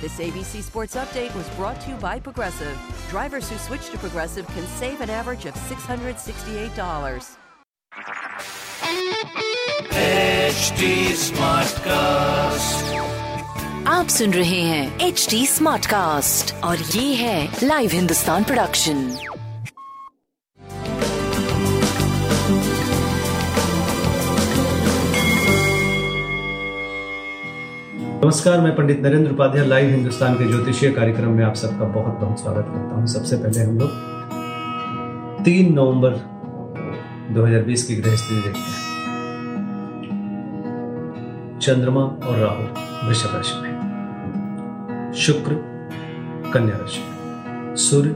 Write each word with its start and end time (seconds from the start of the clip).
This 0.00 0.18
ABC 0.18 0.62
Sports 0.62 0.96
Update 0.96 1.34
was 1.34 1.48
brought 1.50 1.80
to 1.82 1.90
you 1.90 1.96
by 1.96 2.18
Progressive. 2.20 2.76
Drivers 3.10 3.48
who 3.48 3.56
switch 3.58 3.90
to 3.90 3.98
Progressive 3.98 4.46
can 4.48 4.66
save 4.66 5.00
an 5.00 5.10
average 5.10 5.46
of 5.46 5.54
$668. 5.54 7.36
आप 13.88 14.08
सुन 14.08 14.32
रहे 14.32 14.60
हैं 14.60 15.00
H 15.00 15.26
D 15.30 15.46
smart 15.46 15.86
cast 15.86 16.54
और 16.64 16.78
ये 16.78 17.14
है 17.14 17.58
live 17.62 17.90
Hindustan 17.92 18.44
production 18.44 19.04
नमस्कार, 28.27 28.61
मैं 28.61 28.75
Pandit 28.75 29.01
Narendra 29.01 29.31
Upadhyay 29.31 29.67
live 29.67 29.89
Hindustan 29.89 30.33
के 30.33 30.47
ज्योतिषीय 30.47 30.91
कार्यक्रम 30.91 31.29
में 31.29 31.45
आप 31.45 31.55
सबका 31.55 31.85
बहुत 31.85 32.13
बहुत 32.13 32.39
स्वागत 32.39 32.65
करता 32.67 32.95
हूँ। 32.95 33.07
सबसे 33.07 33.37
पहले 33.37 33.61
हम 33.61 33.77
लोग 33.77 33.89
तीन 35.43 35.73
नवंबर 35.73 36.09
2020 37.33 37.83
की 37.83 37.95
ग्रह 37.95 38.15
स्थिति 38.15 38.41
देखते 38.41 38.59
हैं। 38.59 38.79
चंद्रमा 41.59 42.01
और 42.01 42.37
राहु 42.37 42.63
वृषभ 43.07 43.35
राशि 43.35 43.61
में। 43.61 45.13
शुक्र, 45.13 45.53
कन्या 46.53 46.77
राशि 46.77 46.99
में। 46.99 47.75
सूर्य 47.75 48.09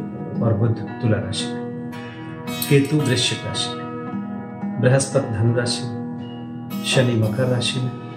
और 0.44 0.54
बुद्ध 0.54 0.76
तुला 0.76 1.18
राशि 1.18 1.46
में। 1.46 1.92
केतु 2.70 2.98
वृश्चिक 2.98 3.48
राशि 3.48 3.70
में। 3.76 3.86
बृहस्पति 4.82 5.36
धनु 5.36 5.56
राशि 5.56 5.84
में। 5.84 6.02
शनि 6.86 7.14
मकर 7.14 7.44
राशि 7.44 7.80
में। 7.80 8.11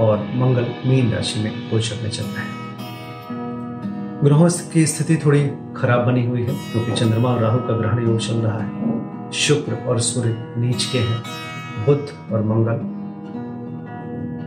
और 0.00 0.18
मंगल 0.34 0.66
मीन 0.86 1.12
राशि 1.12 1.40
में 1.40 1.52
गोचर 1.70 2.02
में 2.02 2.10
चल 2.10 2.24
रहे 2.24 2.44
हैं। 2.44 2.56
ग्रहों 4.24 4.48
की 4.72 4.86
स्थिति 4.86 5.16
थोड़ी 5.16 5.42
खराब 5.76 6.06
बनी 6.06 6.26
हुई 6.26 6.42
है, 6.42 6.54
क्योंकि 6.72 6.92
चंद्रमा 6.92 7.28
और 7.28 7.40
राहु 7.40 7.58
का 7.58 7.76
ग्रहण 7.76 8.02
योग 8.02 8.18
चल 8.18 8.34
रहा 8.34 8.58
है। 8.58 9.30
शुक्र 9.32 9.74
और 9.88 10.00
सूर्य 10.00 10.54
नीच 10.58 10.84
के 10.84 10.98
हैं, 10.98 11.22
बुध 11.86 12.12
और 12.32 12.42
मंगल 12.42 12.78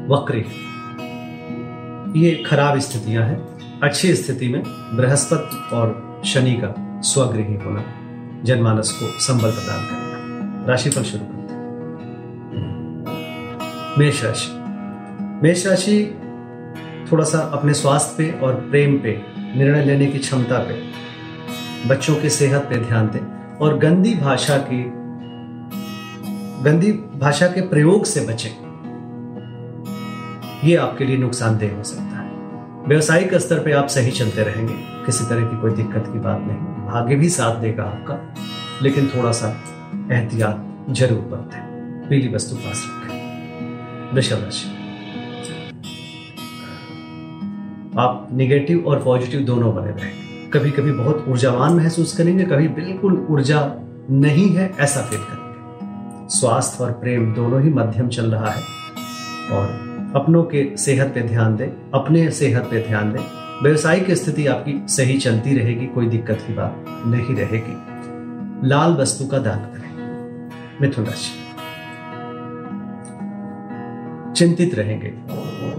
वक्री 0.09 0.45
ये 2.21 2.31
खराब 2.43 2.79
स्थितियाँ 2.79 3.23
हैं। 3.23 3.39
अच्छी 3.83 4.15
स्थिति 4.15 4.47
में 4.47 4.63
बृहस्पति 4.97 5.75
और 5.75 6.21
शनि 6.25 6.53
का 6.53 6.73
स्वगृही 7.01 7.55
होना, 7.55 7.83
जनमानस 8.43 8.91
को 8.91 9.05
संबल 9.19 9.51
प्रदान 9.51 9.85
करेगा 9.85 10.65
राशिफल 10.67 11.03
शुरू 11.03 11.25
करते 11.25 11.53
हैं। 11.53 11.59
मेष 13.99 14.23
राशि। 14.23 14.60
मेष 15.43 15.67
राशि 15.67 16.21
थोड़ा 17.11 17.23
सा 17.23 17.39
अपने 17.39 17.73
स्वास्थ्य 17.73 18.13
पे 18.17 18.39
और 18.39 18.53
प्रेम 18.53 18.97
पे, 18.97 19.21
निर्णय 19.57 19.85
लेने 19.85 20.07
की 20.07 20.19
क्षमता 20.19 20.59
पे, 20.59 20.83
बच्चों 21.89 22.15
की 22.15 22.29
सेहत 22.29 22.61
पे 22.61 22.75
ध्यान 22.75 23.07
दें। 23.07 23.55
और 23.57 23.77
गंदी 23.77 24.15
भाषा 24.15 24.57
की, 24.57 24.83
गंदी 26.63 26.91
भाषा 26.91 27.47
के 27.47 27.61
प्रयोग 27.61 28.05
से 28.05 28.21
बचें। 28.21 28.49
ये 30.63 30.75
आपके 30.75 31.05
लिए 31.05 31.17
नुकसानदेह 31.17 31.75
हो 31.75 31.83
सकता 31.83 32.03
है। 32.03 32.31
व्यवसायिक 32.87 33.35
स्तर 33.35 33.59
पे 33.59 33.71
आप 33.71 33.87
सही 33.87 34.11
चलते 34.11 34.43
रहेंगे। 34.43 34.73
किसी 35.05 35.25
तरह 35.25 35.41
की 35.41 35.61
कोई 35.61 35.71
दिक्कत 35.71 36.03
की 36.07 36.19
बात 36.19 36.39
नहीं। 36.41 36.57
भाग्य 36.57 37.15
भी 37.15 37.29
साथ 37.29 37.55
देगा 37.55 37.83
आपका। 37.83 38.35
लेकिन 38.81 39.07
थोड़ा 39.07 39.31
सा 39.31 39.63
एहतियात 40.11 40.85
ज़रूर 40.89 41.19
बरतें। 41.19 41.61
पीली 42.09 42.35
वस्तु 42.35 42.55
पास 42.55 42.87
रखें। 42.89 44.15
वृषभ 44.15 44.43
राशि। 44.43 44.80
आप 47.97 48.29
निगेटिव 48.33 48.83
और 48.87 49.03
पॉजिटिव 49.03 49.41
दोनों 49.41 49.75
बने 49.75 49.91
रहेंगे 49.91 50.31
कभी 50.53 50.71
कभी 50.71 50.91
बहुत 50.91 51.25
ऊर्जावान 51.27 51.73
महसूस 51.73 52.17
करेंगे, 52.17 52.43
कभी 52.43 52.67
बिल्कुल 52.67 53.27
ऊर्जा 53.29 53.73
नहीं 54.11 54.55
है, 54.55 54.73
ऐसा 54.79 55.01
फील 55.01 55.19
करेंगे। 55.19 55.55
स्वास्थ्य 56.29 56.83
और 56.83 56.91
प्रेम 56.91 57.33
दोनों 57.33 57.61
ही 57.61 57.69
मध्यम 57.69 58.07
चल 58.07 58.25
रहा 58.25 58.51
है। 58.51 58.61
और 59.51 59.65
अपनों 60.15 60.43
के 60.43 60.77
सेहत 60.77 61.07
पे 61.07 61.21
ध्यान 61.21 61.55
दें, 61.55 61.91
अपने 61.93 62.31
सेहत 62.31 62.63
पे 62.63 62.87
ध्यान 62.87 63.13
दें। 63.13 63.19
व्यवसायिक 63.63 64.11
स्थिति 64.11 64.47
आपकी 64.47 64.85
सही 64.87 65.17
चलती 65.17 65.57
रहेगी, 65.57 65.85
कोई 65.85 66.07
दिक्कत 66.07 66.39
की 66.47 66.53
बात 66.53 66.85
नहीं 66.87 67.35
रहेगी। 67.35 67.77
लाल 68.67 68.93
वस्तु 68.93 69.25
का 69.25 69.37
दान 69.37 69.59
करें। 69.59 69.91
मिथुन 70.81 71.05
राशि। 71.05 71.37
चिंतित 74.33 74.75
रहेंगे। 74.75 75.07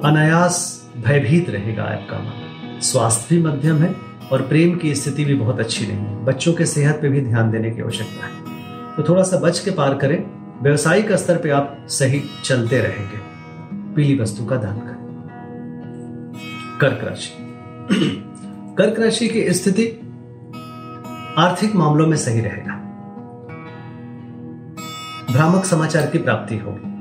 अनायास 0.05 0.82
भयभीत 0.97 1.51
रहेगा 1.51 1.83
आपका 1.83 2.19
मन। 2.19 2.81
स्वास्थ्य 2.83 3.37
भी 3.37 3.43
मध्यम 3.43 3.77
है 3.77 3.95
और 4.33 4.43
प्रेम 4.43 4.77
की 4.77 4.95
स्थिति 4.95 5.25
भी 5.25 5.35
बहुत 5.35 5.61
अच्छी 5.61 5.87
नहीं 5.87 5.97
है। 5.97 6.25
बच्चों 6.25 6.53
के 6.53 6.67
सेहत 6.67 6.99
पे 7.03 7.09
भी 7.09 7.21
ध्यान 7.21 7.51
देने 7.51 7.71
की 7.71 7.83
आवश्यकता 7.83 8.27
है। 8.27 8.43
तो 8.97 9.03
थोड़ा 9.09 9.23
सा 9.23 9.39
बच 9.39 9.59
के 9.59 9.71
पार 9.71 9.95
करें। 9.95 10.25
व्यवसायिक 10.63 11.13
स्तर 11.13 11.37
पे 11.37 11.51
आप 11.51 11.87
सही 11.89 12.23
चलते 12.45 12.79
रहेंगे। 12.79 13.33
पीली 13.95 14.19
वस्तु 14.19 14.45
का 14.45 14.57
दान 14.57 14.79
करें। 14.79 15.03
कर्क 16.81 17.05
राशि। 17.05 17.37
कर्क 18.79 19.01
राशि 19.01 19.29
की 19.29 19.53
स्थिति 19.53 19.85
आर्थिक 21.39 21.75
मामलों 21.75 22.07
में 22.07 22.17
सही 22.17 22.41
रहेगा। 22.41 22.79
भ्रामक 25.33 25.65
समाचार 25.65 26.07
की 26.07 26.19
प्राप्ति 26.19 26.59
होगी। 26.59 26.93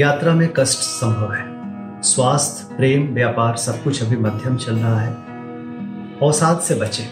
यात्रा 0.00 0.34
में 0.34 0.48
कष्ट 0.56 0.78
संभव 0.78 1.32
है। 1.32 1.49
स्वास्थ्य, 2.02 2.76
प्रेम, 2.76 3.14
व्यापार, 3.14 3.56
सब 3.56 3.82
कुछ 3.82 4.02
अभी 4.02 4.16
मध्यम 4.16 4.56
चल 4.56 4.76
रहा 4.76 5.00
है। 5.00 5.14
अवसाद 6.22 6.60
से 6.60 6.74
बचे। 6.74 7.02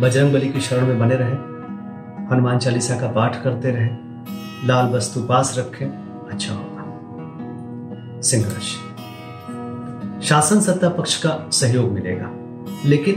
बजरंग 0.00 0.32
बली 0.32 0.48
की 0.48 0.60
शरण 0.60 0.86
में 0.86 0.98
बने 0.98 1.14
रहे। 1.14 1.32
हनुमान 2.32 2.58
चालीसा 2.58 3.00
का 3.00 3.08
पाठ 3.08 3.42
करते 3.42 3.70
रहे। 3.70 3.88
लाल 4.66 4.86
वस्तु 4.86 5.22
पास 5.22 5.54
रखें। 5.58 5.86
अच्छा 6.30 6.54
होगा। 6.54 6.84
सिंह 8.20 8.44
राशि 8.44 8.88
शासन 10.26 10.60
सत्ता 10.60 10.88
पक्ष 10.88 11.22
का 11.22 11.50
सहयोग 11.52 11.92
मिलेगा। 11.92 12.30
लेकिन 12.84 13.14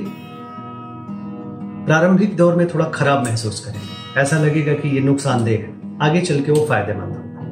प्रारंभिक 1.86 2.38
दौर 2.38 2.56
में 2.56 2.68
थोड़ा 2.68 2.86
खराब 2.86 3.24
महसूस 3.24 3.66
करेंगे। 3.66 4.20
ऐसा 4.20 4.38
लगेगा 4.38 4.74
कि 4.74 4.90
ये 4.90 5.00
नुकसानदेह 5.00 5.60
है। 5.60 5.98
आगे 6.10 6.22
चल 6.22 6.42
के 6.42 6.52
वो 6.52 6.66
फ़ायदेमंद 6.66 7.10
होगा। 7.10 7.52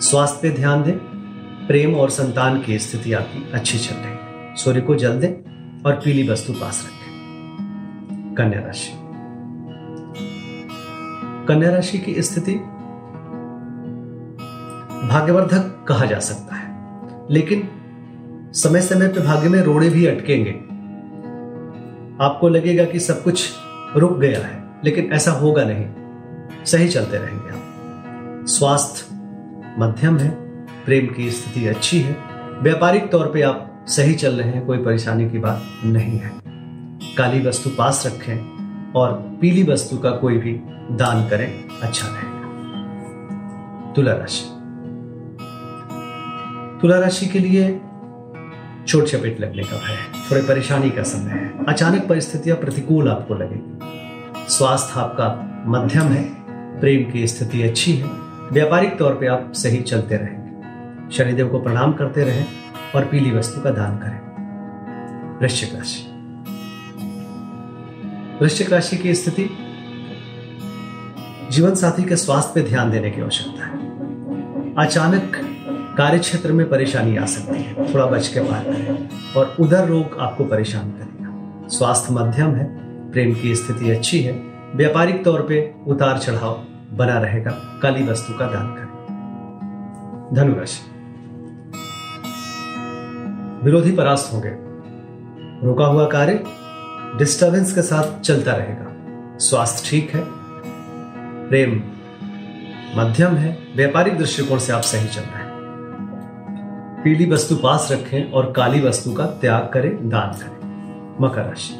स्वास्थ्य 0.00 0.38
पे 0.42 0.50
ध्यान 0.50 0.82
दें। 0.82 1.09
प्रेम 1.70 1.94
और 1.94 2.10
संतान 2.10 2.62
की 2.62 2.78
स्थिति 2.78 3.12
आपकी 3.12 3.52
अच्छी 3.52 3.78
चल 3.78 3.94
रही 3.94 4.10
है। 4.10 4.56
सूर्य 4.56 4.80
को 4.80 4.94
जल 4.94 5.20
दें 5.20 5.32
और 5.82 5.92
पीली 5.92 6.28
वस्तु 6.28 6.52
पास 6.52 6.86
रखें। 6.86 8.34
कन्या 8.34 8.60
राशि। 8.60 8.92
कन्या 11.48 11.70
राशि 11.70 11.98
की 11.98 12.22
स्थिति 12.22 12.54
भाग्यवर्धक 15.06 15.84
कहा 15.88 16.04
जा 16.04 16.18
सकता 16.18 16.56
है। 16.56 16.90
लेकिन 17.30 17.68
समय 18.52 18.80
समय 18.80 19.08
पे 19.08 19.20
भाग्य 19.20 19.48
में 19.48 19.62
रोड़े 19.62 19.88
भी 19.88 20.06
अटकेंगे। 20.06 20.52
आपको 22.24 22.48
लगेगा 22.48 22.84
कि 22.84 23.00
सब 23.00 23.22
कुछ 23.22 23.52
रुक 23.96 24.18
गया 24.18 24.46
है, 24.46 24.64
लेकिन 24.84 25.12
ऐसा 25.12 25.30
होगा 25.30 25.64
नहीं। 25.64 25.86
सही 26.64 26.88
चलते 26.88 27.16
रहेंगे 27.16 27.48
आप। 27.48 27.64
स्वास्थ्य 28.46 29.14
मध्यम 29.78 30.18
है। 30.18 30.49
प्रेम 30.84 31.06
की 31.06 31.30
स्थिति 31.30 31.66
अच्छी 31.66 32.00
है। 32.00 32.16
व्यापारिक 32.62 33.10
तौर 33.12 33.26
पे 33.26 33.42
आप 33.42 33.84
सही 33.88 34.14
चल 34.14 34.34
रहे 34.34 34.50
हैं, 34.50 34.66
कोई 34.66 34.78
परेशानी 34.78 35.30
की 35.30 35.38
बात 35.38 35.62
नहीं 35.84 36.18
है। 36.18 36.32
काली 37.16 37.40
वस्तु 37.46 37.70
पास 37.70 38.02
रखें 38.06 38.92
और 38.92 39.12
पीली 39.40 39.62
वस्तु 39.62 39.98
का 39.98 40.10
कोई 40.10 40.38
भी 40.38 40.52
दान 40.96 41.28
करें 41.28 41.80
अच्छा 41.82 42.08
रहेगा। 42.08 43.92
तुला 43.92 44.12
राशि। 44.12 44.44
तुला 46.80 46.98
राशि 46.98 47.26
के 47.26 47.38
लिए 47.38 47.80
चोट 48.88 49.04
चपेट 49.04 49.40
लगने 49.40 49.62
का 49.62 49.76
भय 49.76 49.92
है, 49.92 50.30
थोड़े 50.30 50.42
परेशानी 50.42 50.90
का 50.90 51.02
समय 51.02 51.30
है। 51.30 51.64
अचानक 51.68 52.08
परिस्थितियाँ 52.08 52.56
प्रतिकूल 52.56 53.08
आपको 53.08 53.34
लगेगी। 53.34 53.78
स्वास्थ्य 54.48 55.00
आपका 55.00 55.28
मध्यम 55.66 56.02
है, 56.02 56.24
प्रेम 56.80 57.10
की 57.10 57.26
स्थिति 57.26 57.62
अच्छी 57.62 57.92
है। 57.92 58.08
व्यापारिक 58.52 58.98
तौर 58.98 59.14
पे 59.14 59.26
आप 59.26 59.52
सही 59.52 59.80
चलते 59.82 60.16
रहेंगे 60.16 60.39
शनिदेव 61.12 61.48
को 61.48 61.60
प्रणाम 61.60 61.92
करते 61.92 62.24
रहें 62.24 62.46
और 62.94 63.04
पीली 63.04 63.30
वस्तु 63.30 63.60
का 63.60 63.70
दान 63.70 63.98
करें। 63.98 65.38
वृश्चिक 65.40 65.74
राशि। 65.74 66.06
वृश्चिक 68.40 68.72
राशि 68.72 68.96
की 68.96 69.14
स्थिति 69.14 69.50
जीवन 71.50 71.74
साथी 71.74 72.02
के 72.02 72.16
स्वास्थ्य 72.16 72.52
पे 72.54 72.68
ध्यान 72.68 72.90
देने 72.90 73.10
की 73.10 73.20
आवश्यकता 73.20 73.64
है। 73.64 73.78
अचानक 74.74 75.32
कार्य 75.98 76.18
क्षेत्र 76.18 76.52
में 76.52 76.68
परेशानी 76.70 77.16
आ 77.16 77.24
सकती 77.24 77.62
है, 77.62 77.94
थोड़ा 77.94 78.06
बच 78.06 78.28
के 78.28 78.40
पार 78.40 78.64
करें 78.64 79.08
और 79.36 79.56
उधर 79.60 79.86
रोग 79.88 80.18
आपको 80.20 80.44
परेशान 80.44 80.90
करेगा। 80.90 81.68
स्वास्थ्य 81.68 82.14
मध्यम 82.14 82.54
है, 82.54 82.64
प्रेम 83.10 83.34
की 83.34 83.54
स्थिति 83.54 83.90
अच्छी 83.90 84.20
है, 84.20 84.32
व्यापारिक 84.74 85.24
तौर 85.24 85.42
पे 85.42 85.74
उतार 85.86 86.18
चढ़ाव 86.18 86.64
बना 86.92 87.18
रहेगा, 87.18 87.50
काली 87.50 88.04
वस्तु 88.04 88.34
का 88.34 88.46
दान 88.46 88.66
करें। 88.66 88.90
धनुराशि 90.34 90.89
विरोधी 93.64 93.92
परास्त 93.92 94.32
होंगे 94.32 94.56
रुका 95.66 95.84
हुआ 95.84 96.06
कार्य 96.06 96.44
डिस्टरबेंस 97.18 97.74
के 97.74 97.82
साथ 97.82 98.20
चलता 98.20 98.52
रहेगा। 98.52 98.86
स्वास्थ्य 99.38 99.90
ठीक 99.90 100.10
है। 100.10 100.24
प्रेम 101.48 101.82
मध्यम 103.00 103.34
है। 103.34 103.58
व्यापारिक 103.76 104.18
दृष्टिकोण 104.18 104.58
से 104.58 104.72
आप 104.72 104.80
सही 104.80 105.08
चल 105.08 105.20
रहे 105.20 105.42
हैं। 105.42 105.50
पीली 107.04 107.30
वस्तु 107.30 107.56
पास 107.56 107.88
रखें 107.92 108.30
और 108.30 108.52
काली 108.52 108.80
वस्तु 108.80 109.12
का 109.12 109.26
त्याग 109.26 109.70
करें, 109.74 110.08
दान 110.08 110.30
करें। 110.30 110.60
मकर 111.20 111.42
राशि। 111.42 111.74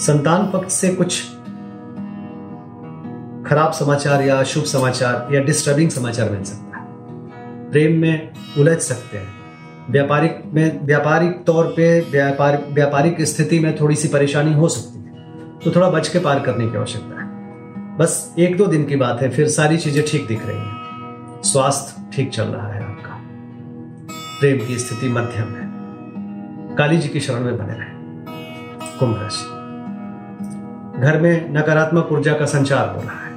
संतान 0.00 0.50
पक्ष 0.50 0.72
से 0.72 0.88
कुछ 0.88 1.22
खराब 3.50 3.72
समाचार 3.72 4.22
या 4.22 4.42
शुभ 4.42 4.64
समाचार 4.64 5.34
या 5.34 5.40
डिस्टर्बिंग 5.40 5.90
समाचार 5.90 6.30
मिल 6.30 6.42
सकता 6.42 6.78
है। 6.78 6.86
प्रेम 7.70 8.00
में 8.00 8.32
उलझ 8.58 8.78
सकते 8.78 9.18
हैं। 9.18 9.43
व्यापारिक 9.90 10.42
में 10.46 10.86
व्यापारिक 10.86 11.44
तौर 11.44 11.64
पे 11.66 12.00
व्यापार, 12.00 12.64
व्यापारिक 12.70 13.22
स्थिति 13.22 13.58
में 13.58 13.80
थोड़ी 13.80 13.94
सी 13.94 14.08
परेशानी 14.08 14.52
हो 14.52 14.68
सकती 14.68 14.98
है। 14.98 15.14
तो 15.58 15.70
थोड़ा 15.76 15.90
बच 15.90 16.08
के 16.08 16.18
पार 16.18 16.40
करने 16.40 16.68
की 16.68 16.76
आवश्यकता 16.76 17.22
है। 17.22 17.24
बस 17.96 18.34
एक 18.38 18.56
दो 18.56 18.66
दिन 18.66 18.84
की 18.84 18.96
बात 18.96 19.22
है, 19.22 19.30
फिर 19.30 19.48
सारी 19.48 19.76
चीज़ें 19.76 20.04
ठीक 20.06 20.26
दिख 20.26 20.46
रही 20.46 20.56
हैं। 20.56 20.84
स्वास्थ्य 21.42 22.16
ठीक 22.16 22.30
चल 22.30 22.44
रहा 22.44 22.68
है 22.68 22.84
आपका। 22.84 23.20
प्रेम 24.40 24.66
की 24.66 24.78
स्थिति 24.78 25.08
मध्यम 25.08 25.44
है। 25.44 25.64
काली 26.76 26.96
जी 26.96 27.08
की 27.08 27.20
शरण 27.20 27.40
में 27.40 27.58
बने 27.58 27.72
रहे। 27.72 27.94
कुंभ 28.98 29.18
राशि। 29.22 29.64
घर 31.00 31.20
में 31.20 31.54
नकारात्मक 31.54 32.08
ऊर्जा 32.12 32.32
का 32.32 32.44
संचार 32.44 32.88
हो 32.88 33.02
रहा 33.02 33.20
है। 33.20 33.34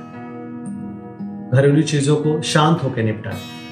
घरेलू 1.51 1.81
चीज़ों 1.81 2.15
को 2.15 2.41
शांत 2.41 2.83
होकर 2.83 3.03
निपटाएँ। 3.03 3.66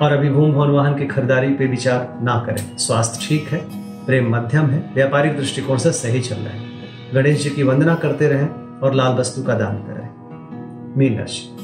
और 0.00 0.12
अभी 0.12 0.30
भूम 0.30 0.52
भवन 0.52 0.68
वाहन 0.68 0.98
की 0.98 1.06
खरीदारी 1.06 1.54
पे 1.54 1.66
विचार 1.66 2.18
ना 2.22 2.38
करें। 2.46 2.76
स्वास्थ्य 2.76 3.26
ठीक 3.28 3.48
है, 3.48 3.58
प्रेम 4.06 4.36
मध्यम 4.36 4.66
है, 4.66 4.90
व्यापारिक 4.94 5.36
दृष्टिकोण 5.36 5.78
से 5.78 5.92
सही 5.92 6.20
चल 6.20 6.36
रहे 6.36 6.58
हैं। 6.58 6.70
गणेश 7.14 7.42
जी 7.42 7.50
की 7.50 7.62
वंदना 7.62 7.94
करते 7.94 8.28
रहें 8.28 8.80
और 8.80 8.94
लाल 8.94 9.12
वस्तु 9.12 9.42
का 9.42 9.54
दान 9.54 9.76
करें। 9.76 10.98
मीन 10.98 11.18
राशि। 11.18 11.56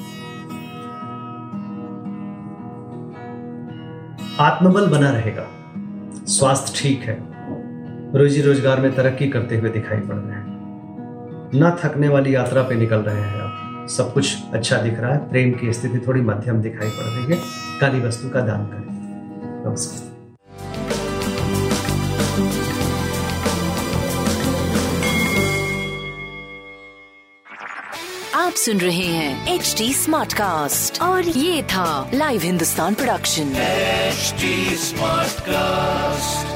आत्मबल 4.40 4.86
बना 4.86 5.10
रहेगा। 5.10 5.46
स्वास्थ्य 6.26 6.72
ठीक 6.76 7.02
है। 7.02 7.18
रोजी 8.18 8.42
रोज़गार 8.42 8.80
में 8.80 8.94
तरक्की 8.94 9.28
करते 9.28 9.58
हुए 9.58 9.70
दिखाई 9.70 9.98
पड़ 9.98 10.16
रहे 10.16 10.36
हैं। 10.36 10.56
न 11.54 11.76
थकने 11.84 12.08
वाली 12.08 12.34
यात्रा 12.34 12.62
पे 12.62 12.74
निकल 12.74 12.96
रहे 12.96 13.20
हैं 13.20 13.45
सब 13.88 14.14
कुछ 14.14 14.36
अच्छा 14.52 14.76
दिख 14.76 14.98
रहा 14.98 15.12
है। 15.12 15.28
प्रेम 15.30 15.52
की 15.52 15.72
स्थिति 15.72 16.06
थोड़ी 16.06 16.20
मध्यम 16.20 16.62
दिखाई 16.62 16.90
पड़ 16.90 17.04
रही 17.04 17.24
है। 17.24 17.42
काली 17.80 18.00
वस्तु 18.00 18.28
का 18.28 18.40
दान 18.40 18.66
करें। 18.66 18.86
नमस्कार। 19.66 20.16
आप 28.34 28.52
सुन 28.52 28.78
रहे 28.78 29.06
हैं 29.06 29.54
एच 29.54 29.74
डी 29.78 29.94
स्मार्ट 29.94 30.32
कास्ट 30.32 31.02
और 31.02 31.28
ये 31.28 31.62
था 31.62 32.10
Live 32.14 32.40
Hindustan 32.40 32.94
production 32.94 33.52
smart 34.76 35.40
cast 35.40 36.55